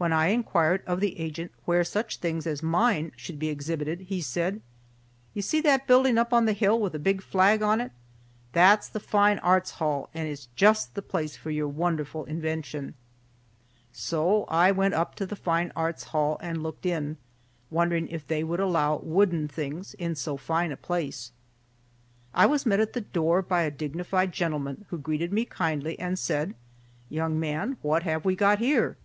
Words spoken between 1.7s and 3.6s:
such things as mine should be